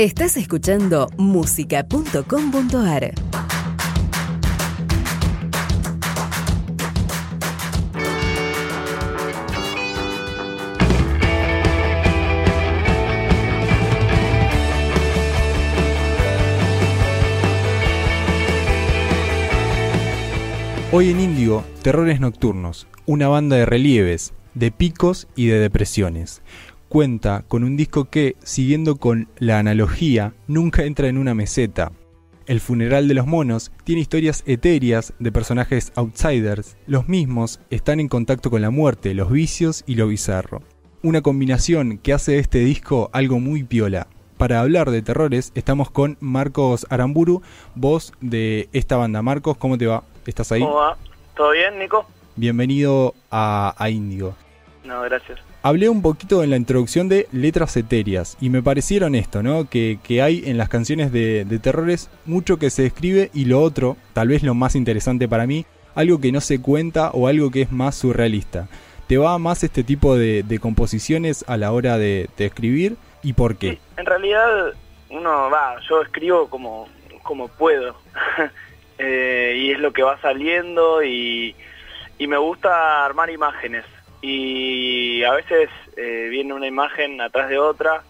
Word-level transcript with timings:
Estás 0.00 0.38
escuchando 0.38 1.10
música.com.ar. 1.18 3.12
Hoy 20.92 21.10
en 21.10 21.20
Índigo, 21.20 21.62
Terrores 21.82 22.20
Nocturnos, 22.20 22.86
una 23.04 23.28
banda 23.28 23.56
de 23.56 23.66
relieves, 23.66 24.32
de 24.54 24.70
picos 24.70 25.28
y 25.36 25.48
de 25.48 25.58
depresiones. 25.58 26.40
Cuenta 26.90 27.44
con 27.46 27.62
un 27.62 27.76
disco 27.76 28.06
que, 28.06 28.34
siguiendo 28.42 28.96
con 28.96 29.28
la 29.38 29.60
analogía, 29.60 30.34
nunca 30.48 30.82
entra 30.82 31.06
en 31.06 31.18
una 31.18 31.36
meseta. 31.36 31.92
El 32.46 32.58
funeral 32.58 33.06
de 33.06 33.14
los 33.14 33.28
monos 33.28 33.70
tiene 33.84 34.00
historias 34.00 34.42
etéreas 34.44 35.14
de 35.20 35.30
personajes 35.30 35.92
outsiders. 35.94 36.76
Los 36.88 37.08
mismos 37.08 37.60
están 37.70 38.00
en 38.00 38.08
contacto 38.08 38.50
con 38.50 38.60
la 38.60 38.70
muerte, 38.70 39.14
los 39.14 39.30
vicios 39.30 39.84
y 39.86 39.94
lo 39.94 40.08
bizarro. 40.08 40.62
Una 41.04 41.22
combinación 41.22 41.98
que 41.98 42.12
hace 42.12 42.32
de 42.32 42.38
este 42.40 42.58
disco 42.58 43.08
algo 43.12 43.38
muy 43.38 43.62
piola. 43.62 44.08
Para 44.36 44.58
hablar 44.58 44.90
de 44.90 45.00
terrores 45.00 45.52
estamos 45.54 45.92
con 45.92 46.16
Marcos 46.18 46.88
Aramburu, 46.90 47.40
voz 47.76 48.14
de 48.20 48.68
esta 48.72 48.96
banda. 48.96 49.22
Marcos, 49.22 49.56
¿cómo 49.58 49.78
te 49.78 49.86
va? 49.86 50.02
¿Estás 50.26 50.50
ahí? 50.50 50.62
¿Cómo 50.62 50.74
va? 50.74 50.96
¿Todo 51.36 51.52
bien, 51.52 51.78
Nico? 51.78 52.04
Bienvenido 52.34 53.14
a, 53.30 53.76
a 53.78 53.90
Índigo. 53.90 54.34
No, 54.90 55.02
gracias. 55.02 55.38
Hablé 55.62 55.88
un 55.88 56.02
poquito 56.02 56.42
en 56.42 56.50
la 56.50 56.56
introducción 56.56 57.08
de 57.08 57.28
letras 57.30 57.76
etéreas 57.76 58.36
y 58.40 58.50
me 58.50 58.60
parecieron 58.60 59.14
esto, 59.14 59.40
¿no? 59.40 59.70
Que, 59.70 60.00
que 60.02 60.20
hay 60.20 60.42
en 60.46 60.58
las 60.58 60.68
canciones 60.68 61.12
de, 61.12 61.44
de, 61.44 61.58
terrores 61.60 62.10
mucho 62.26 62.58
que 62.58 62.70
se 62.70 62.82
describe 62.82 63.30
y 63.32 63.44
lo 63.44 63.62
otro, 63.62 63.96
tal 64.14 64.26
vez 64.26 64.42
lo 64.42 64.52
más 64.54 64.74
interesante 64.74 65.28
para 65.28 65.46
mí, 65.46 65.64
algo 65.94 66.20
que 66.20 66.32
no 66.32 66.40
se 66.40 66.60
cuenta 66.60 67.12
o 67.12 67.28
algo 67.28 67.52
que 67.52 67.62
es 67.62 67.70
más 67.70 67.94
surrealista. 67.94 68.66
¿Te 69.06 69.16
va 69.16 69.38
más 69.38 69.62
este 69.62 69.84
tipo 69.84 70.16
de, 70.16 70.42
de 70.42 70.58
composiciones 70.58 71.44
a 71.46 71.56
la 71.56 71.70
hora 71.70 71.98
de, 71.98 72.28
de, 72.36 72.46
escribir 72.46 72.96
y 73.22 73.34
por 73.34 73.56
qué? 73.56 73.70
Sí, 73.70 73.78
en 73.96 74.06
realidad, 74.06 74.74
uno 75.08 75.50
va, 75.50 75.76
yo 75.88 76.02
escribo 76.02 76.50
como, 76.50 76.88
como 77.22 77.46
puedo. 77.46 77.94
eh, 78.98 79.54
y 79.56 79.70
es 79.70 79.78
lo 79.78 79.92
que 79.92 80.02
va 80.02 80.20
saliendo 80.20 81.04
y, 81.04 81.54
y 82.18 82.26
me 82.26 82.38
gusta 82.38 83.04
armar 83.04 83.30
imágenes 83.30 83.84
y 84.22 85.24
a 85.24 85.32
veces 85.32 85.70
eh, 85.96 86.28
viene 86.30 86.54
una 86.54 86.66
imagen 86.66 87.20
atrás 87.20 87.48
de 87.48 87.58
otra 87.58 88.02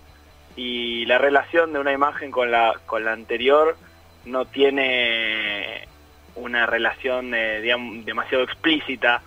y 0.56 1.05
la 1.06 1.19
relación 1.19 1.72
de 1.72 1.78
una 1.78 1.92
imagen 1.92 2.30
con 2.30 2.50
la, 2.50 2.75
con 2.86 3.05
la 3.05 3.12
anterior 3.12 3.77
no 4.25 4.44
tiene 4.44 5.86
una 6.34 6.66
relación 6.66 7.33
eh, 7.34 7.61
demasiado 8.05 8.44
explícita 8.44 9.22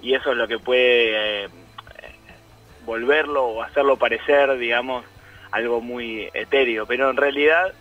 y 0.00 0.14
eso 0.14 0.30
es 0.32 0.36
lo 0.36 0.48
que 0.48 0.58
puede 0.58 1.44
eh, 1.44 1.48
volverlo 2.84 3.44
o 3.44 3.62
hacerlo 3.62 3.96
parecer, 3.96 4.56
digamos, 4.56 5.04
algo 5.50 5.80
muy 5.80 6.28
etéreo. 6.32 6.86
Pero 6.86 7.10
en 7.10 7.16
realidad 7.16 7.72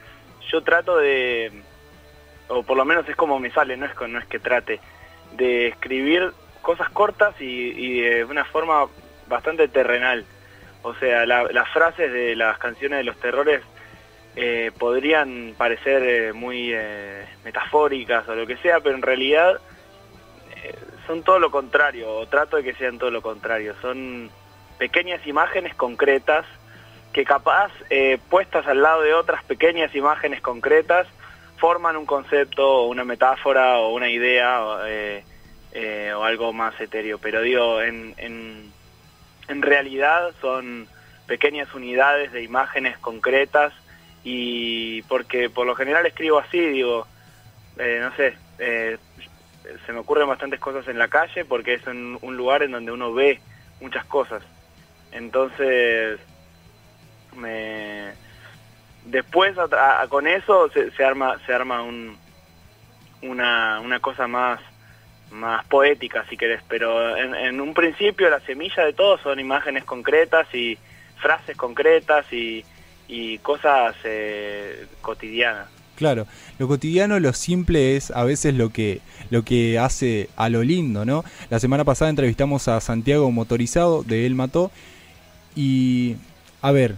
yo 0.51 0.61
trato 0.63 0.97
de, 0.97 1.51
o 2.47 2.63
por 2.63 2.77
lo 2.77 2.85
menos 2.85 3.07
es 3.07 3.15
como 3.15 3.39
me 3.39 3.51
sale, 3.51 3.77
no 3.77 3.85
es 3.85 4.25
que 4.25 4.39
trate, 4.39 4.79
de 5.33 5.67
escribir 5.67 6.33
cosas 6.61 6.89
cortas 6.89 7.35
y, 7.39 8.01
de 8.01 8.25
una 8.25 8.45
forma 8.45 8.87
bastante 9.27 9.67
terrenal. 9.67 10.25
O 10.81 10.93
sea, 10.95 11.25
la, 11.25 11.43
las 11.43 11.69
frases 11.69 12.11
de 12.11 12.35
las 12.35 12.57
canciones 12.57 12.99
de 12.99 13.03
los 13.03 13.19
terrores 13.19 13.61
eh, 14.35 14.71
podrían 14.77 15.53
parecer 15.57 16.03
eh, 16.03 16.33
muy 16.33 16.71
eh, 16.73 17.25
metafóricas 17.43 18.25
o 18.29 18.35
lo 18.35 18.47
que 18.47 18.57
sea, 18.57 18.79
pero 18.79 18.95
en 18.95 19.01
realidad 19.01 19.59
son 21.07 21.23
todo 21.23 21.39
lo 21.39 21.49
contrario, 21.49 22.09
o 22.09 22.27
trato 22.27 22.57
de 22.57 22.63
que 22.63 22.75
sean 22.75 22.99
todo 22.99 23.09
lo 23.09 23.21
contrario. 23.21 23.73
Son 23.81 24.29
pequeñas 24.77 25.25
imágenes 25.25 25.73
concretas 25.73 26.45
que 27.11 27.25
capaz 27.25 27.71
puestas 28.29 28.67
al 28.67 28.83
lado 28.83 29.01
de 29.01 29.15
otras 29.15 29.43
pequeñas 29.43 29.95
imágenes 29.95 30.39
concretas 30.41 31.07
forman 31.57 31.97
un 31.97 32.05
concepto 32.05 32.83
una 32.83 33.03
metáfora 33.03 33.79
o 33.79 33.93
una 33.93 34.09
idea. 34.09 34.61
Eh, 35.71 36.11
o 36.15 36.23
algo 36.23 36.51
más 36.51 36.79
etéreo, 36.81 37.19
pero 37.19 37.41
digo, 37.41 37.79
en, 37.79 38.15
en, 38.17 39.61
realidad 39.61 40.31
son 40.41 40.87
pequeñas 41.27 41.71
unidades 41.75 42.31
de 42.31 42.41
imágenes 42.41 42.97
concretas 42.97 43.71
y 44.23 45.03
porque 45.03 45.51
por 45.51 45.67
lo 45.67 45.75
general 45.75 46.07
escribo 46.07 46.39
así, 46.39 46.59
digo, 46.59 47.05
eh, 47.77 47.99
no 48.01 48.15
sé, 48.15 48.35
eh, 48.57 48.97
se 49.85 49.93
me 49.93 49.99
ocurren 49.99 50.27
bastantes 50.27 50.59
cosas 50.59 50.87
en 50.87 50.97
la 50.97 51.07
calle 51.07 51.45
porque 51.45 51.75
es 51.75 51.85
un, 51.85 52.17
lugar 52.35 52.63
en 52.63 52.71
donde 52.71 52.91
uno 52.91 53.13
ve 53.13 53.39
muchas 53.79 54.05
cosas. 54.05 54.41
Entonces, 55.11 56.19
me... 57.35 58.11
después 59.05 59.55
con 60.09 60.25
eso 60.25 60.67
se, 60.71 61.05
arma, 61.05 61.37
se 61.45 61.53
arma 61.53 61.83
un, 61.83 62.17
una, 63.21 63.81
una 63.81 63.99
cosa 63.99 64.25
más 64.27 64.59
más 65.31 65.65
poética 65.65 66.25
si 66.29 66.37
querés, 66.37 66.61
pero 66.67 67.15
en, 67.17 67.61
un 67.61 67.73
principio 67.73 68.29
la 68.29 68.39
semilla 68.41 68.85
de 68.85 68.93
todo 68.93 69.17
son 69.19 69.39
imágenes 69.39 69.83
concretas 69.83 70.47
y 70.53 70.77
frases 71.17 71.55
concretas 71.55 72.31
y, 72.31 72.63
y 73.07 73.37
cosas 73.39 73.95
eh, 74.03 74.87
cotidianas. 75.01 75.67
Claro, 75.95 76.27
lo 76.57 76.67
cotidiano, 76.69 77.19
lo 77.19 77.33
simple 77.33 77.97
es 77.97 78.09
a 78.11 78.23
veces 78.23 78.53
lo 78.53 78.69
que, 78.69 79.01
lo 79.29 79.43
que 79.43 79.77
hace 79.77 80.29
a 80.37 80.47
lo 80.47 80.63
lindo, 80.63 81.03
¿no? 81.03 81.25
La 81.49 81.59
semana 81.59 81.83
pasada 81.83 82.09
entrevistamos 82.09 82.69
a 82.69 82.79
Santiago 82.79 83.29
Motorizado 83.31 84.03
de 84.03 84.25
El 84.25 84.33
Mató 84.33 84.71
y, 85.57 86.15
a 86.61 86.71
ver, 86.71 86.95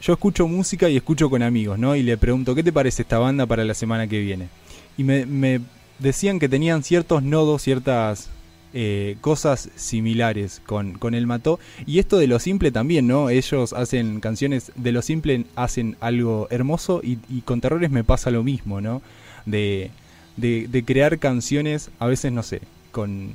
yo 0.00 0.12
escucho 0.12 0.46
música 0.46 0.88
y 0.88 0.96
escucho 0.96 1.28
con 1.30 1.42
amigos, 1.42 1.80
¿no? 1.80 1.96
Y 1.96 2.04
le 2.04 2.16
pregunto, 2.16 2.54
¿qué 2.54 2.62
te 2.62 2.72
parece 2.72 3.02
esta 3.02 3.18
banda 3.18 3.44
para 3.46 3.64
la 3.64 3.74
semana 3.74 4.06
que 4.06 4.20
viene? 4.20 4.48
Y 4.96 5.02
me, 5.02 5.26
me 5.26 5.60
decían 5.98 6.38
que 6.38 6.48
tenían 6.48 6.82
ciertos 6.82 7.22
nodos, 7.22 7.62
ciertas 7.62 8.30
eh, 8.74 9.16
cosas 9.22 9.70
similares 9.76 10.60
con, 10.66 10.98
con 10.98 11.14
el 11.14 11.26
Mató. 11.26 11.58
Y 11.86 11.98
esto 11.98 12.18
de 12.18 12.26
lo 12.26 12.38
simple 12.38 12.70
también, 12.70 13.06
¿no? 13.06 13.30
Ellos 13.30 13.72
hacen 13.72 14.20
canciones 14.20 14.72
de 14.76 14.92
lo 14.92 15.02
simple, 15.02 15.44
hacen 15.56 15.96
algo 16.00 16.48
hermoso 16.50 17.00
y, 17.02 17.16
con 17.42 17.60
terrores 17.60 17.90
me 17.90 18.04
pasa 18.04 18.30
lo 18.30 18.42
mismo, 18.42 18.80
¿no? 18.80 19.00
De, 19.46 19.90
de, 20.36 20.66
de, 20.68 20.84
crear 20.84 21.18
canciones, 21.18 21.90
a 21.98 22.06
veces, 22.06 22.30
no 22.30 22.42
sé, 22.42 22.60
con, 22.92 23.32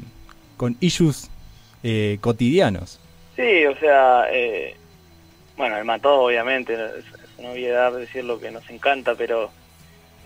con 0.56 0.78
issues 0.80 1.32
eh, 1.82 2.20
cotidianos. 2.22 3.00
Sí, 3.36 3.66
o 3.66 3.76
sea, 3.80 4.26
eh, 4.32 4.76
bueno, 5.58 5.78
el 5.78 5.86
Mató 5.86 6.22
obviamente, 6.22 6.76
es, 6.76 7.06
es 7.06 7.40
una 7.40 7.50
obviedad 7.50 7.92
decir 7.92 8.24
lo 8.24 8.40
que 8.40 8.52
nos 8.52 8.70
encanta, 8.70 9.16
pero 9.16 9.50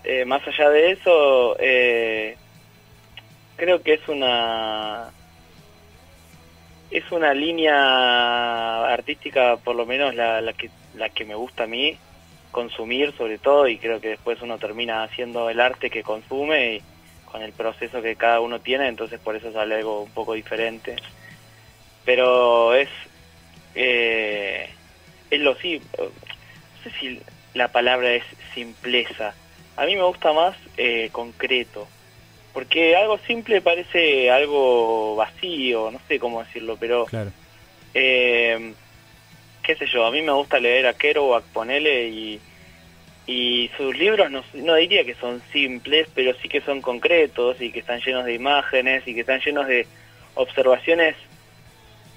eh, 0.04 0.24
más 0.24 0.46
allá 0.46 0.70
de 0.70 0.92
eso, 0.92 1.56
eh, 1.58 2.36
creo 3.56 3.82
que 3.82 3.94
es 3.94 4.08
una 4.08 5.10
es 6.90 7.10
una 7.12 7.34
línea 7.34 8.86
artística, 8.86 9.56
por 9.56 9.76
lo 9.76 9.84
menos 9.84 10.14
la, 10.14 10.40
que 10.54 10.70
la 10.94 11.10
que 11.10 11.26
me 11.26 11.34
gusta 11.34 11.64
a 11.64 11.66
mí 11.66 11.98
consumir, 12.50 13.14
sobre 13.16 13.38
todo, 13.38 13.68
y 13.68 13.76
creo 13.76 14.00
que 14.00 14.08
después 14.08 14.40
uno 14.40 14.56
termina 14.58 15.02
haciendo 15.02 15.50
el 15.50 15.60
arte 15.60 15.90
que 15.90 16.02
consume 16.02 16.76
y 16.76 16.82
con 17.26 17.42
el 17.42 17.52
proceso 17.52 18.00
que 18.00 18.16
cada 18.16 18.40
uno 18.40 18.60
tiene, 18.60 18.88
entonces 18.88 19.20
por 19.20 19.36
eso 19.36 19.52
sale 19.52 19.74
algo 19.74 20.02
un 20.02 20.10
poco 20.12 20.32
diferente. 20.32 20.96
Pero 22.06 22.74
es 22.74 22.88
eh, 23.74 24.70
es 25.30 25.40
lo 25.40 25.54
sí, 25.56 25.82
no 25.98 26.10
sé 26.82 26.98
si 26.98 27.20
la 27.52 27.68
palabra 27.68 28.14
es 28.14 28.24
simpleza 28.54 29.34
a 29.78 29.86
mí 29.86 29.94
me 29.94 30.02
gusta 30.02 30.32
más 30.32 30.56
eh, 30.76 31.08
concreto, 31.12 31.86
porque 32.52 32.96
algo 32.96 33.16
simple 33.18 33.60
parece 33.60 34.28
algo 34.28 35.14
vacío, 35.14 35.92
no 35.92 36.00
sé 36.08 36.18
cómo 36.18 36.42
decirlo, 36.42 36.76
pero 36.78 37.04
claro. 37.04 37.30
eh, 37.94 38.72
qué 39.62 39.76
sé 39.76 39.86
yo, 39.86 40.04
a 40.04 40.10
mí 40.10 40.20
me 40.20 40.32
gusta 40.32 40.58
leer 40.58 40.88
a 40.88 40.94
Kerouac, 40.94 41.44
ponele, 41.44 42.08
y, 42.08 42.40
y 43.28 43.70
sus 43.76 43.96
libros 43.96 44.28
no, 44.32 44.42
no 44.54 44.74
diría 44.74 45.04
que 45.04 45.14
son 45.14 45.40
simples, 45.52 46.08
pero 46.12 46.34
sí 46.42 46.48
que 46.48 46.60
son 46.60 46.82
concretos 46.82 47.60
y 47.60 47.70
que 47.70 47.78
están 47.78 48.00
llenos 48.00 48.24
de 48.24 48.34
imágenes 48.34 49.06
y 49.06 49.14
que 49.14 49.20
están 49.20 49.40
llenos 49.40 49.68
de 49.68 49.86
observaciones 50.34 51.14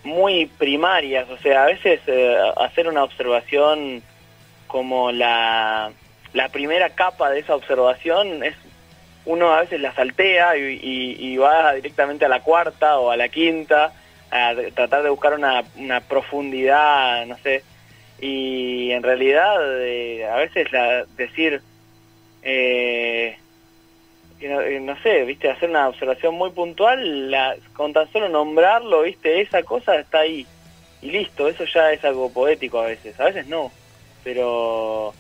muy 0.03 0.47
primarias, 0.47 1.29
o 1.29 1.37
sea, 1.37 1.65
a 1.65 1.67
veces 1.67 1.99
eh, 2.07 2.35
hacer 2.57 2.87
una 2.87 3.03
observación 3.03 4.01
como 4.65 5.11
la 5.11 5.91
la 6.33 6.49
primera 6.49 6.89
capa 6.89 7.29
de 7.29 7.39
esa 7.39 7.55
observación 7.55 8.43
es 8.43 8.55
uno 9.25 9.53
a 9.53 9.61
veces 9.61 9.79
la 9.81 9.93
saltea 9.93 10.57
y, 10.57 11.37
va 11.37 11.73
directamente 11.73 12.25
a 12.25 12.29
la 12.29 12.41
cuarta 12.41 12.99
o 12.99 13.11
a 13.11 13.17
la 13.17 13.29
quinta 13.29 13.93
a 14.31 14.53
tratar 14.73 15.03
de 15.03 15.09
buscar 15.09 15.33
una, 15.33 15.63
una 15.75 15.99
profundidad, 16.01 17.25
no 17.25 17.37
sé, 17.39 17.63
y 18.21 18.91
en 18.91 19.03
realidad 19.03 19.57
eh, 19.81 20.25
a 20.25 20.35
veces 20.37 20.71
la, 20.71 21.05
decir, 21.17 21.61
no, 21.61 21.61
eh, 22.43 23.37
no, 24.79 25.01
sé, 25.01 25.23
viste, 25.25 25.49
hacer 25.49 25.69
una 25.69 25.89
observación 25.89 26.35
muy 26.35 26.51
puntual, 26.51 27.29
la, 27.29 27.55
con 27.73 27.93
tan 27.93 28.11
solo 28.11 28.29
nombrarlo, 28.29 29.01
viste, 29.01 29.41
esa 29.41 29.63
cosa 29.63 29.95
está 29.95 30.19
ahí. 30.19 30.45
Y 31.01 31.11
listo, 31.11 31.47
eso 31.47 31.65
ya 31.65 31.91
es 31.91 32.05
algo 32.05 32.31
poético 32.31 32.79
a 32.79 32.85
veces, 32.85 33.19
a 33.19 33.25
veces 33.25 33.47
no, 33.47 33.71
pero 34.23 35.13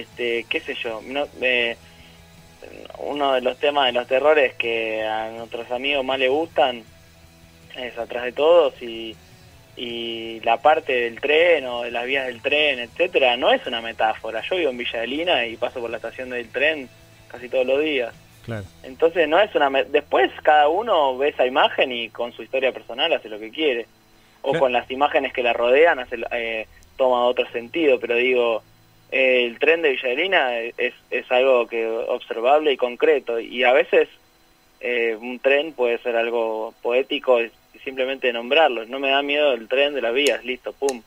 este, 0.00 0.44
qué 0.48 0.60
sé 0.60 0.74
yo, 0.74 1.00
no, 1.06 1.26
eh, 1.40 1.76
uno 2.98 3.32
de 3.32 3.40
los 3.40 3.58
temas 3.58 3.86
de 3.86 3.92
los 3.92 4.06
terrores 4.06 4.54
que 4.54 5.02
a 5.02 5.30
nuestros 5.30 5.70
amigos 5.70 6.04
más 6.04 6.18
les 6.18 6.30
gustan 6.30 6.82
es 7.76 7.98
atrás 7.98 8.24
de 8.24 8.32
todos 8.32 8.80
y 8.82 9.16
y 9.76 10.40
la 10.40 10.58
parte 10.58 10.92
del 10.92 11.20
tren 11.20 11.66
o 11.66 11.82
de 11.82 11.90
las 11.90 12.06
vías 12.06 12.26
del 12.26 12.40
tren, 12.40 12.78
etcétera, 12.78 13.36
no 13.36 13.50
es 13.52 13.66
una 13.66 13.80
metáfora. 13.80 14.42
Yo 14.48 14.56
vivo 14.56 14.70
en 14.70 14.78
Villa 14.78 15.00
de 15.00 15.06
Lina 15.06 15.46
y 15.46 15.56
paso 15.56 15.80
por 15.80 15.90
la 15.90 15.96
estación 15.96 16.30
del 16.30 16.48
tren 16.48 16.88
casi 17.28 17.48
todos 17.48 17.66
los 17.66 17.80
días. 17.80 18.14
Claro. 18.44 18.64
Entonces 18.82 19.28
no 19.28 19.40
es 19.40 19.54
una 19.54 19.70
después 19.84 20.30
cada 20.42 20.68
uno 20.68 21.16
ve 21.16 21.30
esa 21.30 21.46
imagen 21.46 21.90
y 21.92 22.10
con 22.10 22.32
su 22.32 22.42
historia 22.42 22.72
personal 22.72 23.12
hace 23.12 23.28
lo 23.28 23.38
que 23.38 23.50
quiere 23.50 23.86
o 24.42 24.52
con 24.58 24.72
las 24.72 24.90
imágenes 24.90 25.32
que 25.32 25.42
la 25.42 25.54
rodean 25.54 25.98
hace, 25.98 26.18
eh, 26.30 26.66
toma 26.98 27.24
otro 27.24 27.50
sentido, 27.50 27.98
pero 27.98 28.16
digo 28.16 28.62
el 29.10 29.58
tren 29.58 29.82
de 29.82 29.90
Villa 29.90 30.08
de 30.08 30.16
Lina 30.16 30.58
es, 30.58 30.94
es 31.10 31.30
algo 31.30 31.66
que 31.66 31.86
observable 31.86 32.72
y 32.72 32.76
concreto 32.76 33.38
y 33.38 33.62
a 33.64 33.72
veces 33.72 34.08
eh, 34.80 35.16
un 35.20 35.38
tren 35.38 35.72
puede 35.72 35.98
ser 35.98 36.16
algo 36.16 36.74
poético 36.82 37.38
simplemente 37.82 38.32
nombrarlo. 38.32 38.84
No 38.86 38.98
me 38.98 39.10
da 39.10 39.22
miedo 39.22 39.52
el 39.52 39.68
tren 39.68 39.94
de 39.94 40.02
las 40.02 40.14
vías, 40.14 40.44
listo, 40.44 40.72
pum. 40.72 41.02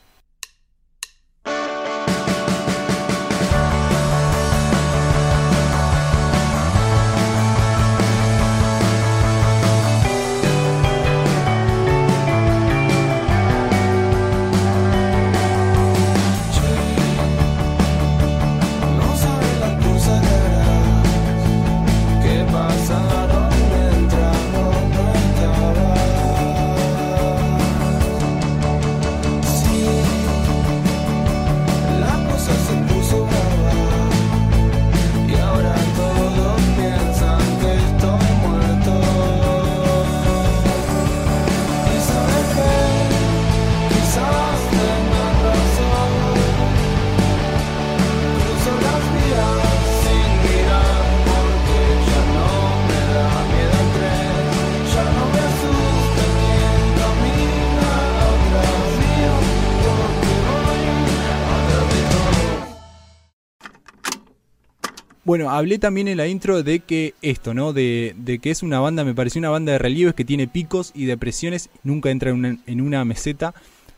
Bueno, 65.28 65.50
hablé 65.50 65.78
también 65.78 66.08
en 66.08 66.16
la 66.16 66.26
intro 66.26 66.62
de 66.62 66.80
que 66.80 67.12
esto, 67.20 67.52
¿no? 67.52 67.74
De, 67.74 68.14
que 68.42 68.50
es 68.50 68.62
una 68.62 68.80
banda, 68.80 69.04
me 69.04 69.14
pareció 69.14 69.40
una 69.40 69.50
banda 69.50 69.72
de 69.72 69.78
relieves 69.78 70.14
que 70.14 70.24
tiene 70.24 70.48
picos 70.48 70.90
y 70.94 71.04
depresiones, 71.04 71.68
nunca 71.82 72.08
entra 72.08 72.30
en 72.30 72.80
una, 72.80 73.04
meseta. 73.04 73.52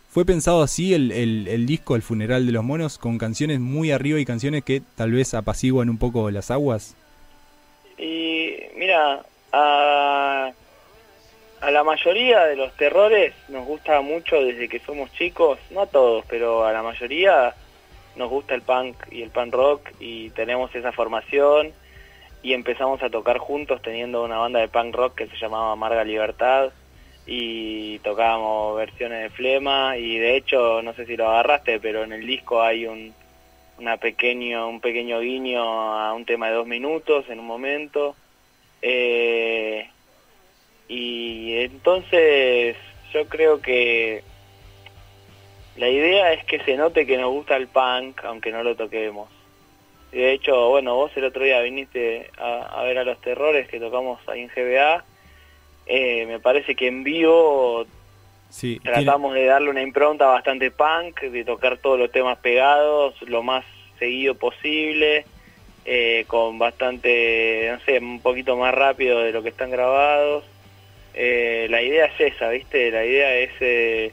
¿Fue 0.09 0.25
pensado 0.25 0.61
así 0.61 0.93
el, 0.93 1.67
disco 1.67 1.95
El 1.95 2.03
funeral 2.03 2.47
de 2.47 2.53
los 2.53 2.65
monos, 2.65 2.99
con 2.99 3.17
canciones 3.17 3.61
muy 3.61 3.93
arriba 3.93 4.19
y 4.19 4.25
canciones 4.25 4.65
que 4.65 4.83
tal 4.97 5.13
vez 5.13 5.33
apaciguan 5.35 5.89
un 5.89 5.99
poco 5.99 6.33
las 6.33 6.51
aguas? 6.51 6.97
Y 7.97 8.57
mira, 8.75 9.25
a, 9.53 10.51
a 11.61 11.71
la 11.71 11.85
mayoría 11.85 12.41
de 12.47 12.57
los 12.57 12.77
terrores 12.77 13.35
nos 13.51 13.65
gusta 13.69 14.01
mucho 14.01 14.43
desde 14.43 14.69
que 14.69 14.81
somos 14.81 15.13
chicos, 15.13 15.61
no 15.71 15.83
a 15.83 15.87
todos, 15.87 16.25
pero 16.29 16.67
a 16.67 16.73
la 16.73 16.83
mayoría 16.83 17.55
nos 18.17 18.29
gusta 18.29 18.55
el 18.55 18.63
punk 18.63 18.97
y 19.11 19.23
el 19.23 19.31
punk 19.31 19.55
rock 19.55 19.91
y 20.01 20.31
tenemos 20.31 20.75
esa 20.75 20.93
formación 20.93 21.73
y 22.43 22.55
empezamos 22.55 23.03
a 23.03 23.11
tocar 23.11 23.39
juntos 23.39 23.83
teniendo 23.83 24.25
una 24.25 24.39
banda 24.39 24.61
de 24.61 24.69
punk 24.69 24.95
rock 24.95 25.15
que 25.15 25.27
se 25.27 25.37
llamaba 25.37 25.73
Amarga 25.73 26.05
Libertad 26.05 26.71
y 27.27 27.99
tocábamos 28.01 28.77
versiones 28.77 29.23
de 29.23 29.31
Flema 29.31 29.97
y 29.97 30.19
de 30.19 30.37
hecho 30.37 30.83
no 30.83 30.95
sé 30.95 31.07
si 31.07 31.17
lo 31.17 31.29
agarraste 31.29 31.79
pero 31.81 32.03
en 32.03 32.13
el 32.13 32.27
disco 32.27 32.63
hay 32.63 32.87
un 32.87 33.15
una 33.81 33.97
pequeño 33.97 34.69
un 34.69 34.81
pequeño 34.81 35.21
guiño 35.21 35.63
a 35.63 36.13
un 36.13 36.25
tema 36.25 36.49
de 36.49 36.55
dos 36.55 36.67
minutos 36.67 37.29
en 37.29 37.41
un 37.41 37.47
momento. 37.47 38.15
Eh, 38.83 39.89
y 40.89 41.55
entonces 41.57 42.77
yo 43.13 43.27
creo 43.27 43.61
que 43.61 44.23
la 45.81 45.89
idea 45.89 46.35
es 46.35 46.45
que 46.45 46.61
se 46.61 46.77
note 46.77 47.07
que 47.07 47.17
nos 47.17 47.31
gusta 47.31 47.57
el 47.57 47.67
punk, 47.67 48.23
aunque 48.25 48.53
no 48.53 48.63
lo 48.63 48.77
toquemos. 48.77 49.31
De 50.13 50.33
hecho, 50.33 50.69
bueno, 50.69 50.95
vos 50.95 51.11
el 51.17 51.25
otro 51.25 51.43
día 51.43 51.63
viniste 51.63 52.31
a, 52.37 52.83
ver 52.83 52.99
a 52.99 53.05
los 53.05 53.19
terrores 53.23 53.67
que 53.67 53.81
tocamos 53.81 54.21
ahí 54.29 54.43
en 54.43 54.49
GBA. 54.49 55.03
Eh, 55.87 56.27
me 56.27 56.39
parece 56.39 56.75
que 56.75 56.87
en 56.87 57.03
vivo 57.03 57.87
sí, 58.51 58.79
tratamos 58.85 59.33
de 59.33 59.47
darle 59.47 59.71
una 59.71 59.81
impronta 59.81 60.27
bastante 60.27 60.71
punk, 60.71 61.23
de 61.23 61.45
tocar 61.47 61.79
todos 61.79 61.99
los 61.99 62.13
temas 62.13 62.37
pegados, 62.41 63.15
lo 63.23 63.43
más 63.43 63.65
seguido 63.99 64.35
posible, 64.35 65.25
eh, 65.87 66.27
con 66.27 66.59
bastante, 66.59 67.71
no 67.73 67.81
sé, 67.87 68.01
un 68.01 68.21
poquito 68.21 68.55
más 68.59 68.75
rápido 68.75 69.21
de 69.21 69.33
lo 69.33 69.43
que 69.43 69.49
están 69.49 69.71
grabados. 69.71 70.45
Eh, 71.15 71.69
la 71.71 71.81
idea 71.81 72.05
es 72.05 72.35
esa, 72.35 72.51
¿viste? 72.51 72.91
La 72.91 73.07
idea 73.07 73.35
es 73.37 74.13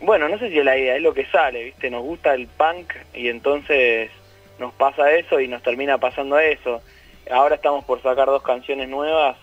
bueno, 0.00 0.28
no 0.28 0.38
sé 0.38 0.50
si 0.50 0.58
es 0.58 0.64
la 0.64 0.76
idea, 0.76 0.96
es 0.96 1.02
lo 1.02 1.14
que 1.14 1.26
sale, 1.26 1.64
¿viste? 1.64 1.90
Nos 1.90 2.02
gusta 2.02 2.34
el 2.34 2.46
punk 2.46 2.94
y 3.14 3.28
entonces 3.28 4.10
nos 4.58 4.72
pasa 4.74 5.12
eso 5.12 5.40
y 5.40 5.48
nos 5.48 5.62
termina 5.62 5.98
pasando 5.98 6.38
eso. 6.38 6.82
Ahora 7.30 7.56
estamos 7.56 7.84
por 7.84 8.02
sacar 8.02 8.26
dos 8.26 8.42
canciones 8.42 8.88
nuevas, 8.88 9.36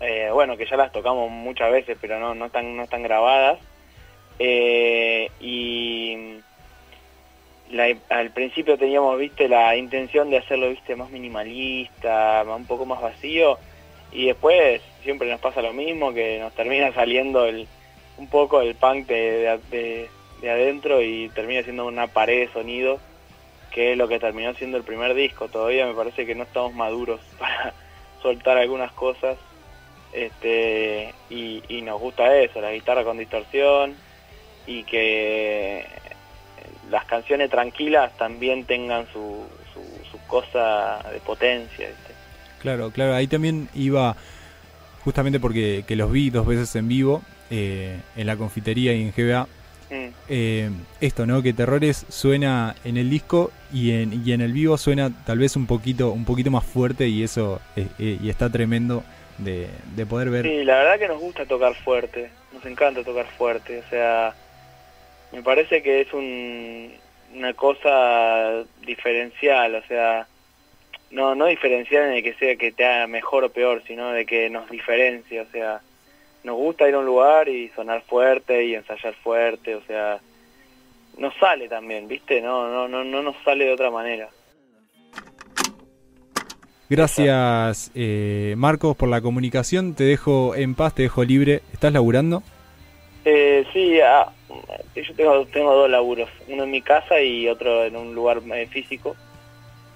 eh, 0.00 0.30
bueno, 0.32 0.56
que 0.56 0.66
ya 0.66 0.76
las 0.76 0.90
tocamos 0.90 1.30
muchas 1.30 1.70
veces, 1.70 1.96
pero 2.00 2.18
no, 2.18 2.34
no, 2.34 2.46
están, 2.46 2.76
no 2.76 2.82
están 2.84 3.02
grabadas. 3.02 3.58
Eh, 4.38 5.30
y 5.40 6.40
al 8.08 8.30
principio 8.30 8.76
teníamos, 8.76 9.18
viste, 9.18 9.48
la 9.48 9.76
intención 9.76 10.30
de 10.30 10.38
hacerlo, 10.38 10.70
viste, 10.70 10.96
más 10.96 11.10
minimalista, 11.10 12.44
un 12.46 12.66
poco 12.66 12.84
más 12.84 13.00
vacío, 13.00 13.58
y 14.10 14.26
después 14.26 14.82
siempre 15.02 15.30
nos 15.30 15.40
pasa 15.40 15.62
lo 15.62 15.72
mismo, 15.72 16.12
que 16.12 16.38
nos 16.38 16.52
termina 16.54 16.92
saliendo 16.94 17.46
el 17.46 17.66
un 18.22 18.28
poco 18.28 18.60
el 18.60 18.76
punk 18.76 19.08
de, 19.08 19.58
de, 20.40 20.50
adentro 20.50 21.02
y 21.02 21.28
termina 21.30 21.62
siendo 21.62 21.86
una 21.86 22.06
pared 22.06 22.46
de 22.46 22.52
sonido, 22.52 23.00
que 23.72 23.92
es 23.92 23.98
lo 23.98 24.06
que 24.06 24.20
terminó 24.20 24.54
siendo 24.54 24.76
el 24.76 24.84
primer 24.84 25.14
disco. 25.14 25.48
Todavía 25.48 25.86
me 25.86 25.94
parece 25.94 26.24
que 26.24 26.34
no 26.34 26.44
estamos 26.44 26.72
maduros 26.72 27.20
para 27.38 27.74
soltar 28.22 28.56
algunas 28.58 28.92
cosas 28.92 29.36
este 30.12 31.14
y, 31.30 31.62
y 31.68 31.82
nos 31.82 31.98
gusta 31.98 32.36
eso, 32.36 32.60
la 32.60 32.72
guitarra 32.72 33.02
con 33.02 33.18
distorsión 33.18 33.94
y 34.66 34.84
que 34.84 35.84
las 36.90 37.04
canciones 37.06 37.50
tranquilas 37.50 38.16
también 38.18 38.64
tengan 38.64 39.06
su, 39.12 39.44
su, 39.72 40.18
cosa 40.28 41.02
de 41.12 41.18
potencia. 41.20 41.88
Claro, 42.60 42.90
claro, 42.90 43.14
ahí 43.14 43.26
también 43.26 43.68
iba 43.74 44.16
justamente 45.04 45.40
porque 45.40 45.84
que 45.86 45.96
los 45.96 46.10
vi 46.10 46.30
dos 46.30 46.46
veces 46.46 46.74
en 46.76 46.88
vivo 46.88 47.22
eh, 47.54 48.00
en 48.16 48.26
la 48.26 48.36
confitería 48.36 48.94
y 48.94 49.02
en 49.02 49.12
GBA. 49.12 49.46
Mm. 49.90 50.08
Eh, 50.30 50.70
esto, 51.02 51.26
¿no? 51.26 51.42
Que 51.42 51.52
Terrores 51.52 52.06
suena 52.08 52.74
en 52.82 52.96
el 52.96 53.10
disco 53.10 53.52
y 53.70 53.92
en, 53.92 54.26
y 54.26 54.32
en 54.32 54.40
el 54.40 54.54
vivo 54.54 54.78
suena 54.78 55.10
tal 55.26 55.38
vez 55.38 55.54
un 55.54 55.66
poquito, 55.66 56.12
un 56.12 56.24
poquito 56.24 56.50
más 56.50 56.64
fuerte 56.64 57.08
y 57.08 57.22
eso 57.22 57.60
eh, 57.76 57.86
y 57.98 58.30
está 58.30 58.48
tremendo 58.50 59.04
de, 59.36 59.68
poder 60.06 60.30
ver. 60.30 60.46
Sí, 60.46 60.64
la 60.64 60.76
verdad 60.76 60.98
que 60.98 61.08
nos 61.08 61.20
gusta 61.20 61.44
tocar 61.44 61.74
fuerte, 61.74 62.30
nos 62.54 62.64
encanta 62.64 63.04
tocar 63.04 63.26
fuerte, 63.26 63.82
o 63.86 63.90
sea, 63.90 64.34
me 65.30 65.42
parece 65.42 65.82
que 65.82 66.00
es 66.00 66.08
una 66.14 67.52
cosa 67.52 68.64
diferencial, 68.86 69.74
o 69.74 69.82
sea, 69.82 70.26
no, 71.10 71.34
no 71.34 71.46
diferencial 71.46 72.06
en 72.06 72.12
el 72.14 72.22
que 72.22 72.32
sea 72.34 72.56
que 72.56 72.72
te 72.72 72.86
haga 72.86 73.06
mejor 73.08 73.44
o 73.44 73.50
peor, 73.50 73.82
sino 73.86 74.10
de 74.12 74.24
que 74.24 74.48
nos 74.48 74.70
diferencia, 74.70 75.42
o 75.42 75.52
sea, 75.52 75.82
nos 76.44 76.56
gusta 76.56 76.88
ir 76.88 76.94
a 76.94 76.98
un 76.98 77.06
lugar 77.06 77.48
y 77.48 77.68
sonar 77.70 78.02
fuerte 78.02 78.64
y 78.64 78.74
ensayar 78.74 79.14
fuerte, 79.14 79.74
o 79.76 79.82
sea, 79.82 80.20
nos 81.18 81.34
sale 81.36 81.68
también, 81.68 82.08
¿viste? 82.08 82.40
No, 82.40 82.68
no, 82.68 82.88
no, 82.88 83.04
no 83.04 83.22
nos 83.22 83.36
sale 83.44 83.64
de 83.66 83.72
otra 83.72 83.90
manera. 83.90 84.28
Gracias, 86.88 87.90
eh, 87.94 88.54
Marcos, 88.58 88.96
por 88.96 89.08
la 89.08 89.22
comunicación. 89.22 89.94
Te 89.94 90.04
dejo 90.04 90.54
en 90.54 90.74
paz, 90.74 90.94
te 90.94 91.02
dejo 91.02 91.24
libre. 91.24 91.62
¿Estás 91.72 91.90
laburando? 91.90 92.42
Eh, 93.24 93.64
sí, 93.72 93.98
ah, 94.00 94.30
yo 94.94 95.14
tengo, 95.14 95.46
tengo 95.46 95.74
dos 95.74 95.88
laburos. 95.88 96.28
Uno 96.48 96.64
en 96.64 96.70
mi 96.70 96.82
casa 96.82 97.18
y 97.20 97.48
otro 97.48 97.84
en 97.84 97.96
un 97.96 98.14
lugar 98.14 98.42
eh, 98.54 98.66
físico. 98.66 99.16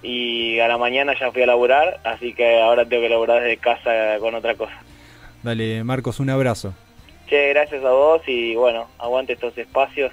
Y 0.01 0.59
a 0.59 0.67
la 0.67 0.79
mañana 0.79 1.13
ya 1.19 1.31
fui 1.31 1.43
a 1.43 1.45
laburar, 1.47 1.99
así 2.03 2.33
que 2.33 2.61
ahora 2.61 2.83
tengo 2.83 3.03
que 3.03 3.09
laburar 3.09 3.43
desde 3.43 3.57
casa 3.57 4.17
con 4.19 4.33
otra 4.33 4.55
cosa. 4.55 4.81
Dale, 5.43 5.83
Marcos, 5.83 6.19
un 6.19 6.29
abrazo. 6.29 6.73
Che, 7.27 7.49
gracias 7.49 7.83
a 7.83 7.91
vos 7.91 8.21
y 8.27 8.55
bueno, 8.55 8.87
aguante 8.99 9.33
estos 9.33 9.57
espacios. 9.57 10.11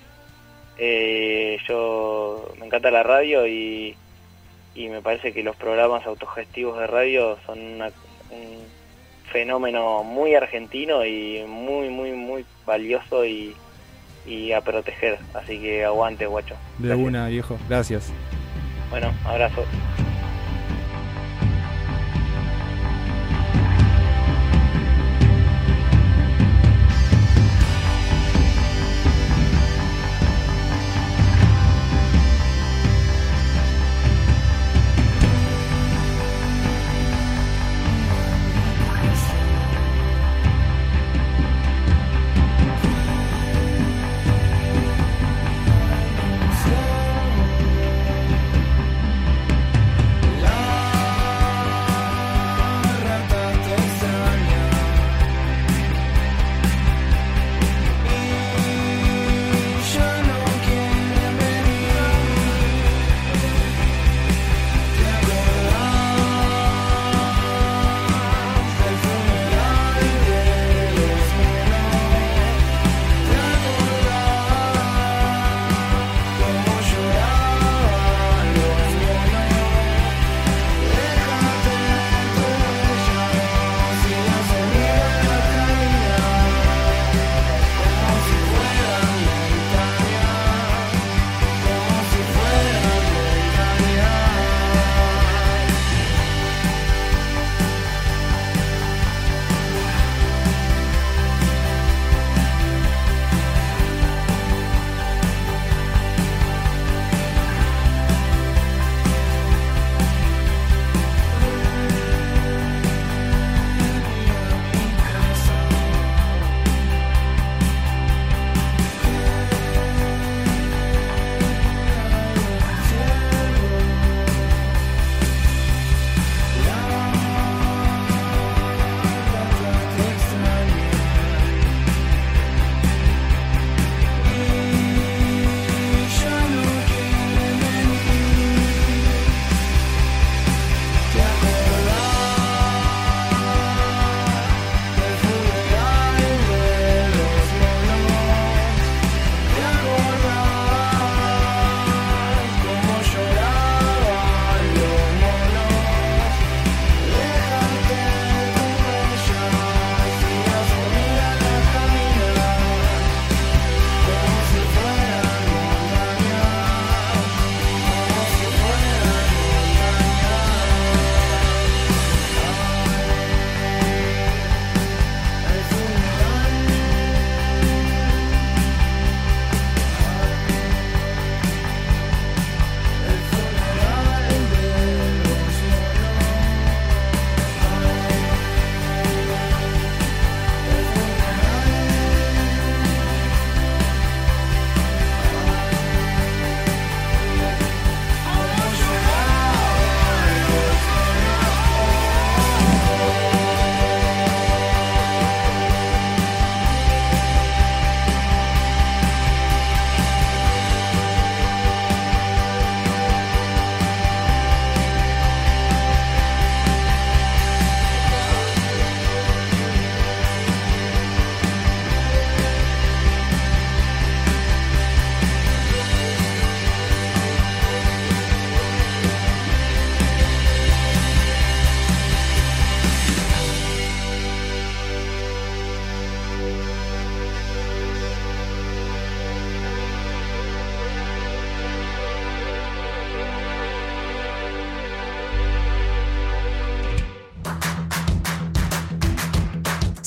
Eh, 0.78 1.58
yo 1.68 2.52
me 2.58 2.66
encanta 2.66 2.90
la 2.90 3.02
radio 3.02 3.46
y 3.46 3.96
y 4.74 4.88
me 4.88 5.00
parece 5.00 5.32
que 5.32 5.42
los 5.42 5.56
programas 5.56 6.06
autogestivos 6.06 6.78
de 6.78 6.86
radio 6.86 7.38
son 7.46 7.58
un 7.60 8.64
fenómeno 9.32 10.02
muy 10.02 10.34
argentino 10.34 11.04
y 11.04 11.44
muy, 11.46 11.88
muy, 11.88 12.12
muy 12.12 12.44
valioso 12.66 13.24
y, 13.24 13.54
y 14.26 14.52
a 14.52 14.60
proteger. 14.60 15.18
Así 15.32 15.58
que 15.60 15.84
aguante, 15.84 16.26
guacho. 16.26 16.56
De 16.78 16.94
una, 16.94 17.28
viejo. 17.28 17.56
Gracias. 17.68 18.12
Bueno, 18.90 19.12
abrazo. 19.24 19.64